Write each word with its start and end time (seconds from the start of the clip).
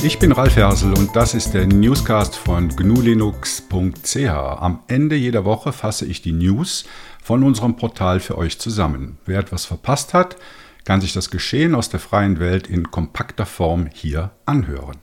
Ich 0.00 0.20
bin 0.20 0.30
Ralf 0.30 0.54
Hersel 0.54 0.94
und 0.94 1.16
das 1.16 1.34
ist 1.34 1.54
der 1.54 1.66
Newscast 1.66 2.36
von 2.36 2.68
gnulinux.ch. 2.68 4.16
Am 4.16 4.78
Ende 4.86 5.16
jeder 5.16 5.44
Woche 5.44 5.72
fasse 5.72 6.06
ich 6.06 6.22
die 6.22 6.32
News 6.32 6.84
von 7.22 7.42
unserem 7.42 7.74
Portal 7.74 8.20
für 8.20 8.38
euch 8.38 8.60
zusammen. 8.60 9.18
Wer 9.26 9.40
etwas 9.40 9.64
verpasst 9.64 10.14
hat, 10.14 10.36
kann 10.84 11.00
sich 11.00 11.12
das 11.12 11.30
Geschehen 11.30 11.74
aus 11.74 11.88
der 11.88 11.98
freien 11.98 12.38
Welt 12.38 12.68
in 12.68 12.92
kompakter 12.92 13.44
Form 13.44 13.88
hier 13.92 14.30
anhören. 14.46 14.98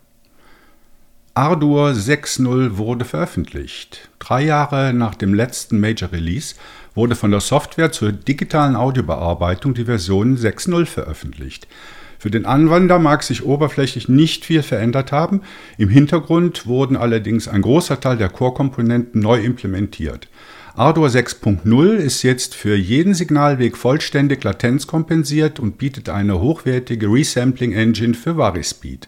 Ardour 1.34 1.90
6.0 1.90 2.78
wurde 2.78 3.04
veröffentlicht. 3.04 4.10
Drei 4.20 4.44
Jahre 4.44 4.94
nach 4.94 5.16
dem 5.16 5.34
letzten 5.34 5.82
Major 5.82 6.14
Release 6.14 6.56
wurde 6.94 7.16
von 7.16 7.32
der 7.32 7.42
Software 7.42 7.92
zur 7.92 8.14
digitalen 8.14 8.78
Audiobearbeitung 8.78 9.74
die 9.74 9.84
Version 9.84 10.38
6.0 10.38 10.86
veröffentlicht. 10.86 11.68
Für 12.26 12.32
den 12.32 12.48
Anwender 12.48 12.98
mag 12.98 13.22
sich 13.22 13.46
oberflächlich 13.46 14.10
nicht 14.10 14.46
viel 14.46 14.64
verändert 14.64 15.12
haben, 15.12 15.42
im 15.78 15.90
Hintergrund 15.90 16.66
wurden 16.66 16.98
allerdings 16.98 17.48
ein 17.48 17.62
großer 17.62 18.00
Teil 18.00 18.18
der 18.18 18.30
Core-Komponenten 18.30 19.22
neu 19.22 19.42
implementiert. 19.42 20.28
Ardour 20.74 21.10
6.0 21.10 21.98
ist 21.98 22.24
jetzt 22.24 22.56
für 22.56 22.76
jeden 22.76 23.14
Signalweg 23.14 23.78
vollständig 23.78 24.44
latenzkompensiert 24.44 25.60
und 25.60 25.78
bietet 25.78 26.10
eine 26.10 26.42
hochwertige 26.42 27.06
Resampling-Engine 27.06 28.16
für 28.16 28.38
Varispeed. 28.38 29.08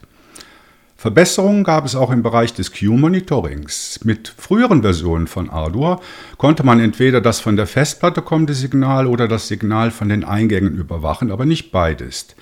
Verbesserungen 0.96 1.64
gab 1.64 1.86
es 1.86 1.96
auch 1.96 2.12
im 2.12 2.22
Bereich 2.22 2.54
des 2.54 2.72
Q-Monitorings. 2.72 4.02
Mit 4.04 4.32
früheren 4.38 4.84
Versionen 4.84 5.26
von 5.26 5.50
Ardour 5.50 6.02
konnte 6.38 6.64
man 6.64 6.80
entweder 6.80 7.20
das 7.20 7.40
von 7.40 7.56
der 7.56 7.66
Festplatte 7.66 8.22
kommende 8.22 8.54
Signal 8.54 9.08
oder 9.08 9.28
das 9.28 9.48
Signal 9.48 9.90
von 9.90 10.08
den 10.08 10.24
Eingängen 10.24 10.76
überwachen, 10.76 11.32
aber 11.32 11.48
nicht 11.48 11.72
beides. 11.72 12.36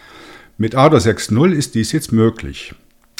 Mit 0.57 0.73
ADA 0.73 0.99
6.0 0.99 1.51
ist 1.51 1.75
dies 1.75 1.91
jetzt 1.91 2.13
möglich. 2.13 2.73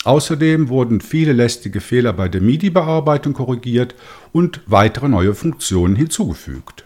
Außerdem 0.05 0.69
wurden 0.69 1.02
viele 1.02 1.33
lästige 1.33 1.81
Fehler 1.81 2.14
bei 2.14 2.30
der 2.30 2.39
MIDI-Bearbeitung 2.39 3.33
korrigiert 3.33 3.94
und 4.31 4.61
weitere 4.67 5.09
neue 5.09 5.36
Funktionen 5.36 5.97
hinzugefügt. 5.97 6.86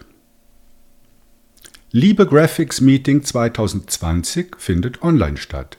Liebe 1.92 2.26
Graphics 2.26 2.80
Meeting 2.80 3.22
2020 3.22 4.56
findet 4.58 5.02
online 5.02 5.36
statt. 5.36 5.76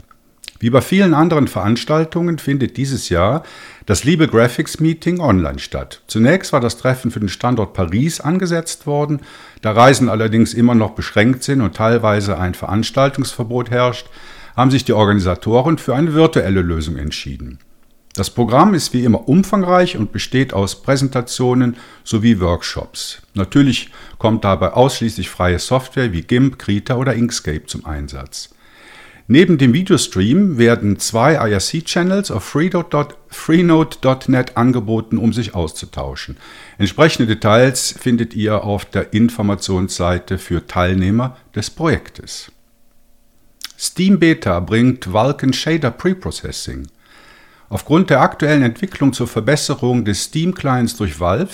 Wie 0.60 0.70
bei 0.70 0.80
vielen 0.80 1.14
anderen 1.14 1.50
Veranstaltungen 1.50 2.38
findet 2.38 2.78
dieses 2.78 3.10
Jahr 3.10 3.44
das 3.88 4.06
Liebe 4.06 4.30
Graphics 4.30 4.80
Meeting 4.80 5.20
online 5.20 5.60
statt. 5.60 6.02
Zunächst 6.08 6.54
war 6.54 6.62
das 6.62 6.78
Treffen 6.78 7.12
für 7.12 7.20
den 7.20 7.30
Standort 7.30 7.74
Paris 7.74 8.22
angesetzt 8.22 8.88
worden, 8.88 9.20
da 9.62 9.74
Reisen 9.74 10.08
allerdings 10.08 10.54
immer 10.54 10.76
noch 10.76 10.92
beschränkt 10.92 11.44
sind 11.44 11.60
und 11.60 11.76
teilweise 11.76 12.38
ein 12.38 12.54
Veranstaltungsverbot 12.54 13.70
herrscht, 13.70 14.08
haben 14.56 14.72
sich 14.72 14.86
die 14.86 14.94
Organisatoren 14.94 15.78
für 15.78 15.96
eine 15.96 16.14
virtuelle 16.14 16.62
Lösung 16.62 16.98
entschieden. 16.98 17.60
Das 18.14 18.30
Programm 18.30 18.74
ist 18.74 18.94
wie 18.94 19.06
immer 19.06 19.30
umfangreich 19.30 19.98
und 19.98 20.12
besteht 20.12 20.54
aus 20.54 20.82
Präsentationen 20.82 21.78
sowie 22.04 22.42
Workshops. 22.42 23.22
Natürlich 23.34 23.90
kommt 24.18 24.44
dabei 24.44 24.74
ausschließlich 24.74 25.30
freie 25.30 25.60
Software 25.60 26.12
wie 26.12 26.22
GIMP, 26.22 26.60
Krita 26.60 26.98
oder 26.98 27.14
Inkscape 27.14 27.68
zum 27.68 27.86
Einsatz. 27.86 28.50
Neben 29.28 29.58
dem 29.58 29.72
Videostream 29.72 30.58
werden 30.58 31.00
zwei 31.00 31.36
IRC-Channels 31.36 32.32
auf 32.32 32.44
freenode.net 32.44 34.58
angeboten, 34.58 35.18
um 35.18 35.32
sich 35.32 35.56
auszutauschen. 35.56 36.36
Entsprechende 36.78 37.28
Details 37.28 37.96
findet 37.98 38.34
ihr 38.34 38.66
auf 38.66 38.84
der 38.84 39.14
Informationsseite 39.14 40.38
für 40.38 40.68
Teilnehmer 40.68 41.38
des 41.56 41.70
Projektes. 41.70 42.52
Steam 43.84 44.20
Beta 44.20 44.60
bringt 44.60 45.12
Vulkan 45.12 45.54
Shader 45.54 45.90
Preprocessing. 45.90 46.86
Aufgrund 47.68 48.12
der 48.12 48.22
aktuellen 48.22 48.62
Entwicklung 48.62 49.12
zur 49.12 49.28
Verbesserung 49.28 50.06
des 50.06 50.26
Steam 50.26 50.54
Clients 50.54 50.96
durch 50.98 51.20
Valve 51.20 51.50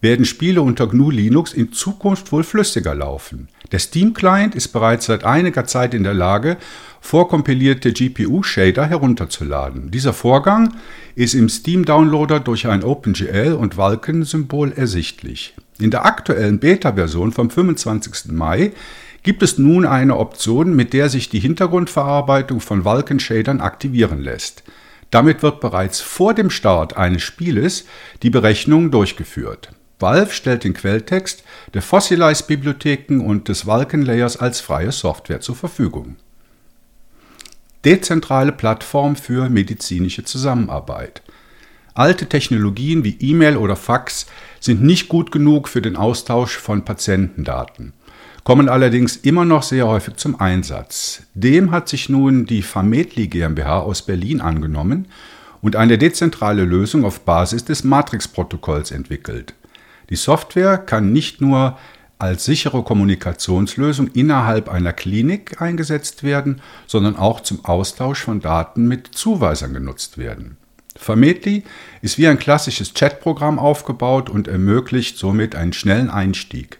werden 0.00 0.24
Spiele 0.24 0.62
unter 0.62 0.86
GNU 0.86 1.10
Linux 1.10 1.52
in 1.52 1.70
Zukunft 1.70 2.32
wohl 2.32 2.44
flüssiger 2.44 2.94
laufen. 2.94 3.48
Der 3.72 3.78
Steam 3.78 4.14
Client 4.14 4.54
ist 4.54 4.68
bereits 4.68 5.04
seit 5.04 5.24
einiger 5.24 5.66
Zeit 5.66 5.92
in 5.92 6.02
der 6.02 6.14
Lage, 6.14 6.56
vorkompilierte 7.02 7.92
GPU-Shader 7.92 8.86
herunterzuladen. 8.86 9.90
Dieser 9.90 10.14
Vorgang 10.14 10.76
ist 11.14 11.34
im 11.34 11.50
Steam 11.50 11.84
Downloader 11.84 12.40
durch 12.40 12.68
ein 12.68 12.82
OpenGL 12.82 13.52
und 13.52 13.76
Vulkan-Symbol 13.76 14.72
ersichtlich. 14.72 15.54
In 15.78 15.90
der 15.90 16.06
aktuellen 16.06 16.58
Beta-Version 16.58 17.32
vom 17.32 17.50
25. 17.50 18.32
Mai 18.32 18.72
gibt 19.22 19.42
es 19.42 19.58
nun 19.58 19.86
eine 19.86 20.16
Option, 20.16 20.74
mit 20.74 20.92
der 20.92 21.08
sich 21.08 21.28
die 21.28 21.40
Hintergrundverarbeitung 21.40 22.60
von 22.60 22.84
Vulkan-Shadern 22.84 23.60
aktivieren 23.60 24.20
lässt. 24.20 24.62
Damit 25.10 25.42
wird 25.42 25.60
bereits 25.60 26.00
vor 26.00 26.34
dem 26.34 26.50
Start 26.50 26.96
eines 26.96 27.22
Spieles 27.22 27.84
die 28.22 28.30
Berechnung 28.30 28.90
durchgeführt. 28.90 29.72
Valve 29.98 30.32
stellt 30.32 30.64
den 30.64 30.72
Quelltext 30.72 31.44
der 31.74 31.82
Fossilize-Bibliotheken 31.82 33.20
und 33.20 33.48
des 33.48 33.66
Vulkan-Layers 33.66 34.38
als 34.38 34.60
freie 34.60 34.92
Software 34.92 35.40
zur 35.40 35.56
Verfügung. 35.56 36.16
Dezentrale 37.84 38.52
Plattform 38.52 39.16
für 39.16 39.50
medizinische 39.50 40.24
Zusammenarbeit. 40.24 41.22
Alte 41.92 42.26
Technologien 42.26 43.04
wie 43.04 43.16
E-Mail 43.20 43.56
oder 43.56 43.76
Fax 43.76 44.26
sind 44.60 44.82
nicht 44.82 45.08
gut 45.08 45.32
genug 45.32 45.68
für 45.68 45.82
den 45.82 45.96
Austausch 45.96 46.56
von 46.56 46.84
Patientendaten 46.84 47.92
kommen 48.44 48.68
allerdings 48.68 49.16
immer 49.16 49.44
noch 49.44 49.62
sehr 49.62 49.86
häufig 49.86 50.16
zum 50.16 50.40
Einsatz. 50.40 51.22
Dem 51.34 51.70
hat 51.70 51.88
sich 51.88 52.08
nun 52.08 52.46
die 52.46 52.62
Fametli 52.62 53.28
GmbH 53.28 53.80
aus 53.80 54.02
Berlin 54.02 54.40
angenommen 54.40 55.08
und 55.62 55.76
eine 55.76 55.98
dezentrale 55.98 56.64
Lösung 56.64 57.04
auf 57.04 57.20
Basis 57.20 57.64
des 57.64 57.84
Matrix-Protokolls 57.84 58.90
entwickelt. 58.90 59.54
Die 60.08 60.16
Software 60.16 60.78
kann 60.78 61.12
nicht 61.12 61.40
nur 61.40 61.78
als 62.18 62.44
sichere 62.44 62.82
Kommunikationslösung 62.82 64.08
innerhalb 64.08 64.68
einer 64.68 64.92
Klinik 64.92 65.62
eingesetzt 65.62 66.22
werden, 66.22 66.60
sondern 66.86 67.16
auch 67.16 67.40
zum 67.40 67.64
Austausch 67.64 68.20
von 68.20 68.40
Daten 68.40 68.86
mit 68.86 69.08
Zuweisern 69.08 69.72
genutzt 69.72 70.18
werden. 70.18 70.56
Fametli 70.96 71.62
ist 72.02 72.18
wie 72.18 72.26
ein 72.26 72.38
klassisches 72.38 72.92
Chatprogramm 72.92 73.58
aufgebaut 73.58 74.28
und 74.28 74.48
ermöglicht 74.48 75.16
somit 75.16 75.54
einen 75.54 75.72
schnellen 75.72 76.10
Einstieg. 76.10 76.79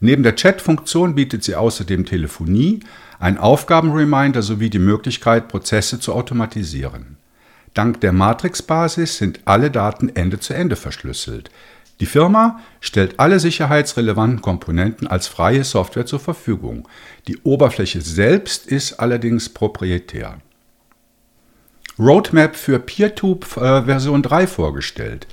Neben 0.00 0.22
der 0.22 0.36
Chat-Funktion 0.36 1.14
bietet 1.14 1.42
sie 1.42 1.56
außerdem 1.56 2.06
Telefonie, 2.06 2.80
ein 3.18 3.38
Aufgabenreminder 3.38 4.42
sowie 4.42 4.70
die 4.70 4.78
Möglichkeit, 4.78 5.48
Prozesse 5.48 5.98
zu 5.98 6.12
automatisieren. 6.12 7.16
Dank 7.74 8.00
der 8.00 8.12
Matrix-Basis 8.12 9.18
sind 9.18 9.40
alle 9.44 9.70
Daten 9.70 10.08
Ende-zu-Ende 10.08 10.74
-Ende 10.74 10.78
verschlüsselt. 10.78 11.50
Die 12.00 12.06
Firma 12.06 12.60
stellt 12.80 13.18
alle 13.18 13.40
sicherheitsrelevanten 13.40 14.40
Komponenten 14.40 15.08
als 15.08 15.26
freie 15.26 15.64
Software 15.64 16.06
zur 16.06 16.20
Verfügung. 16.20 16.88
Die 17.26 17.38
Oberfläche 17.42 18.00
selbst 18.00 18.66
ist 18.66 19.00
allerdings 19.00 19.48
proprietär. 19.48 20.38
Roadmap 21.98 22.54
für 22.54 22.78
PeerTube 22.78 23.44
äh, 23.56 23.82
Version 23.82 24.22
3 24.22 24.46
vorgestellt. 24.46 25.26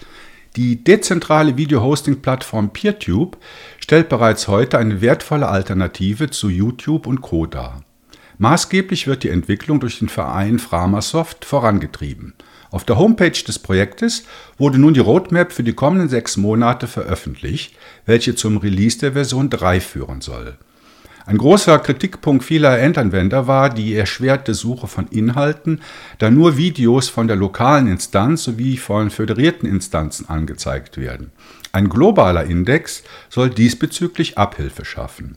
Die 0.55 0.81
dezentrale 0.81 1.57
Video-Hosting-Plattform 1.57 2.71
PeerTube 2.71 3.37
stellt 3.77 4.07
bereits 4.07 4.47
heute 4.47 4.77
eine 4.77 5.01
wertvolle 5.01 5.49
Alternative 5.49 6.29
zu 6.29 6.47
YouTube 6.47 7.07
und 7.07 7.19
Co. 7.19 7.45
dar. 7.45 7.83
Maßgeblich 8.37 9.05
wird 9.05 9.23
die 9.23 9.29
Entwicklung 9.29 9.81
durch 9.81 9.99
den 9.99 10.07
Verein 10.07 10.59
Framasoft 10.59 11.43
vorangetrieben. 11.43 12.35
Auf 12.71 12.85
der 12.85 12.97
Homepage 12.97 13.31
des 13.31 13.59
Projektes 13.59 14.23
wurde 14.57 14.77
nun 14.77 14.93
die 14.93 15.01
Roadmap 15.01 15.51
für 15.51 15.63
die 15.63 15.73
kommenden 15.73 16.07
sechs 16.07 16.37
Monate 16.37 16.87
veröffentlicht, 16.87 17.75
welche 18.05 18.35
zum 18.35 18.57
Release 18.57 18.97
der 18.99 19.11
Version 19.11 19.49
3 19.49 19.81
führen 19.81 20.21
soll. 20.21 20.57
Ein 21.27 21.39
großer 21.39 21.79
Kritikpunkt 21.79 22.43
vieler 22.43 22.77
Endanwender 22.77 23.47
war 23.47 23.71
die 23.71 23.95
erschwerte 23.95 24.53
Suche 24.53 24.85
von 24.85 25.07
Inhalten, 25.07 25.81
da 26.19 26.29
nur 26.29 26.55
Videos 26.55 27.09
von 27.09 27.27
der 27.27 27.35
lokalen 27.35 27.87
Instanz 27.87 28.43
sowie 28.43 28.77
von 28.77 29.09
föderierten 29.09 29.67
Instanzen 29.67 30.29
angezeigt 30.29 30.97
werden. 30.97 31.31
Ein 31.71 31.89
globaler 31.89 32.43
Index 32.43 33.03
soll 33.29 33.49
diesbezüglich 33.49 34.37
Abhilfe 34.37 34.85
schaffen. 34.85 35.35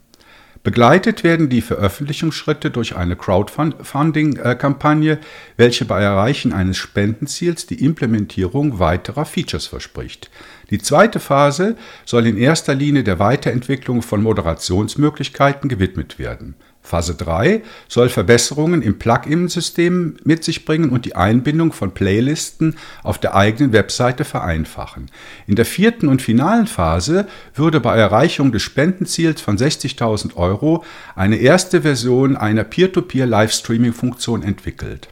Begleitet 0.61 1.23
werden 1.23 1.47
die 1.47 1.61
Veröffentlichungsschritte 1.61 2.69
durch 2.69 2.97
eine 2.97 3.15
Crowdfunding-Kampagne, 3.15 5.19
welche 5.55 5.85
bei 5.85 6.01
Erreichen 6.01 6.51
eines 6.51 6.75
Spendenziels 6.75 7.65
die 7.65 7.81
Implementierung 7.83 8.77
weiterer 8.77 9.23
Features 9.23 9.67
verspricht. 9.67 10.29
Die 10.69 10.79
zweite 10.79 11.21
Phase 11.21 11.77
soll 12.05 12.27
in 12.27 12.37
erster 12.37 12.75
Linie 12.75 13.05
der 13.05 13.19
Weiterentwicklung 13.19 14.01
von 14.01 14.21
Moderationsmöglichkeiten 14.21 15.69
gewidmet 15.69 16.19
werden. 16.19 16.55
Phase 16.89 17.13
3 17.13 17.61
soll 17.87 18.09
Verbesserungen 18.09 18.81
im 18.81 18.97
Plugin-System 18.97 20.17
mit 20.23 20.43
sich 20.43 20.65
bringen 20.65 20.89
und 20.89 21.05
die 21.05 21.15
Einbindung 21.15 21.71
von 21.71 21.91
Playlisten 21.93 22.77
auf 23.03 23.19
der 23.19 23.35
eigenen 23.35 23.73
Webseite 23.73 24.25
vereinfachen. 24.25 25.11
In 25.45 25.55
der 25.55 25.65
vierten 25.65 26.07
und 26.07 26.21
finalen 26.21 26.65
Phase 26.65 27.27
würde 27.53 27.79
bei 27.79 27.95
Erreichung 27.95 28.51
des 28.51 28.63
Spendenziels 28.63 29.39
von 29.39 29.55
60.000 29.55 30.35
Euro 30.35 30.83
eine 31.15 31.35
erste 31.35 31.83
Version 31.83 32.35
einer 32.35 32.63
Peer-to-Peer-Livestreaming-Funktion 32.63 34.41
entwickelt. 34.41 35.09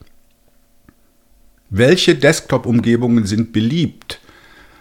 Welche 1.70 2.16
Desktop-Umgebungen 2.16 3.28
sind 3.28 3.54
beliebt? 3.54 4.20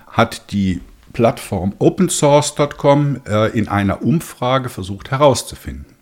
Hat 0.07 0.51
die 0.53 0.81
Plattform 1.13 1.75
opensource.com 1.79 3.21
äh, 3.27 3.59
in 3.59 3.69
einer 3.69 4.03
Umfrage 4.03 4.71
versucht 4.71 5.11
herauszufinden. 5.11 5.96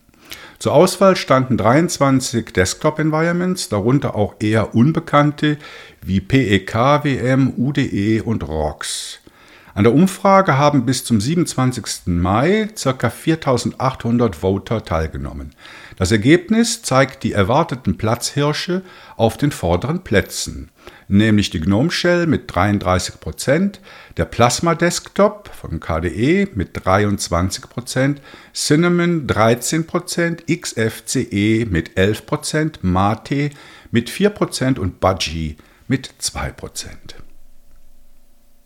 Zur 0.64 0.72
Auswahl 0.72 1.14
standen 1.14 1.58
23 1.58 2.46
Desktop-Environments, 2.54 3.68
darunter 3.68 4.14
auch 4.14 4.36
eher 4.40 4.74
unbekannte 4.74 5.58
wie 6.00 6.22
PEK, 6.22 6.74
WM, 7.04 7.52
UDE 7.58 8.22
und 8.22 8.48
ROX. 8.48 9.20
An 9.76 9.82
der 9.82 9.92
Umfrage 9.92 10.56
haben 10.56 10.86
bis 10.86 11.04
zum 11.04 11.20
27. 11.20 12.06
Mai 12.06 12.68
ca. 12.80 13.10
4800 13.10 14.36
Voter 14.36 14.84
teilgenommen. 14.84 15.52
Das 15.96 16.12
Ergebnis 16.12 16.82
zeigt 16.82 17.24
die 17.24 17.32
erwarteten 17.32 17.98
Platzhirsche 17.98 18.82
auf 19.16 19.36
den 19.36 19.50
vorderen 19.50 20.04
Plätzen, 20.04 20.70
nämlich 21.08 21.50
die 21.50 21.58
GNOME 21.58 21.90
Shell 21.90 22.28
mit 22.28 22.48
33%, 22.52 23.80
der 24.16 24.26
Plasma 24.26 24.76
Desktop 24.76 25.50
von 25.52 25.80
KDE 25.80 26.46
mit 26.54 26.78
23%, 26.78 28.18
Cinnamon 28.54 29.26
13%, 29.26 30.56
XFCE 30.56 31.66
mit 31.68 31.98
11%, 31.98 32.76
Mate 32.82 33.50
mit 33.90 34.08
4% 34.08 34.78
und 34.78 35.00
Budgie 35.00 35.56
mit 35.88 36.14
2%. 36.20 37.24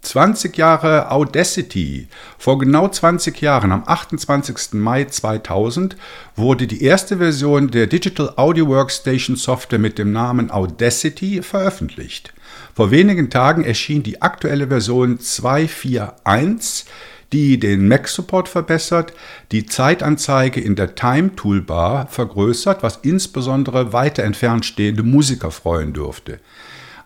20 0.03 0.57
Jahre 0.57 1.11
Audacity. 1.11 2.09
Vor 2.39 2.59
genau 2.59 2.89
20 2.89 3.41
Jahren, 3.41 3.73
am 3.73 3.83
28. 3.85 4.75
Mai 4.75 5.05
2000, 5.05 5.97
wurde 6.37 6.67
die 6.67 6.83
erste 6.83 7.19
Version 7.19 7.71
der 7.71 7.87
Digital 7.89 8.33
Audio 8.37 8.69
Workstation 8.69 9.37
Software 9.37 9.79
mit 9.79 9.99
dem 9.99 10.13
Namen 10.13 10.51
Audacity 10.51 11.43
veröffentlicht. 11.43 12.33
Vor 12.75 12.91
wenigen 12.91 13.29
Tagen 13.29 13.65
erschien 13.65 14.03
die 14.03 14.23
aktuelle 14.23 14.69
Version 14.69 15.19
241, 15.19 16.87
die 17.33 17.59
den 17.59 17.89
Mac-Support 17.89 18.49
verbessert, 18.49 19.13
die 19.53 19.67
Zeitanzeige 19.67 20.61
in 20.61 20.77
der 20.77 20.95
Time-Toolbar 20.95 22.07
vergrößert, 22.07 22.83
was 22.83 23.01
insbesondere 23.03 23.93
weiter 23.93 24.23
entfernt 24.23 24.65
stehende 24.65 25.03
Musiker 25.03 25.51
freuen 25.51 25.93
dürfte. 25.93 26.41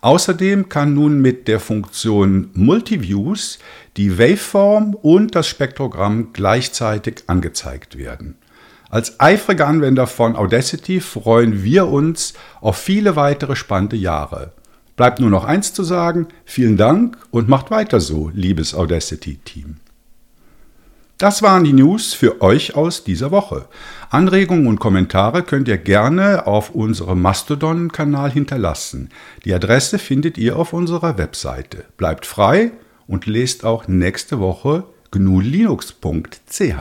Außerdem 0.03 0.69
kann 0.69 0.95
nun 0.95 1.21
mit 1.21 1.47
der 1.47 1.61
Funktion 1.61 2.51
Multiviews 2.55 3.61
die 3.97 4.19
Waveform 4.19 4.95
und 4.95 5.37
das 5.37 5.47
Spektrogramm 5.47 6.33
gleichzeitig 6.33 7.23
angezeigt 7.29 7.97
werden. 7.97 8.37
Als 8.91 9.21
eifrige 9.21 9.65
Anwender 9.65 10.09
von 10.09 10.35
Audacity 10.35 11.01
freuen 11.01 11.63
wir 11.63 11.87
uns 11.87 12.35
auf 12.61 12.77
viele 12.77 13.15
weitere 13.15 13.55
spannende 13.55 13.97
Jahre. 13.97 14.53
Bleibt 14.97 15.21
nur 15.21 15.31
noch 15.31 15.45
eins 15.45 15.73
zu 15.73 15.85
sagen, 15.85 16.27
vielen 16.45 16.77
Dank 16.77 17.17
und 17.31 17.49
macht 17.49 17.71
weiter 17.71 18.01
so, 18.01 18.31
liebes 18.35 18.75
Audacity-Team. 18.75 19.77
Das 21.23 21.41
waren 21.41 21.63
die 21.63 21.73
News 21.73 22.15
für 22.15 22.43
euch 22.43 22.75
aus 22.75 23.05
dieser 23.05 23.31
Woche. 23.31 23.67
Anregungen 24.11 24.67
und 24.67 24.81
Kommentare 24.81 25.45
könnt 25.45 25.69
ihr 25.69 25.79
gerne 25.79 26.49
auf 26.49 26.71
unserem 26.71 27.23
Mastodon-Kanal 27.23 28.33
hinterlassen. 28.33 29.09
Die 29.45 29.55
Adresse 29.55 30.01
findet 30.01 30.37
ihr 30.37 30.57
auf 30.57 30.73
unserer 30.73 31.19
Webseite. 31.19 31.85
Bleibt 31.97 32.27
frei 32.27 32.73
und 33.07 33.27
lest 33.27 33.65
auch 33.65 33.87
nächste 33.87 34.41
Woche 34.41 34.83
gnulinux.ch. 35.13 36.75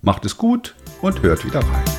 Macht 0.00 0.24
es 0.24 0.38
gut 0.38 0.74
und 1.02 1.20
hört 1.20 1.44
wieder 1.44 1.60
rein. 1.60 1.91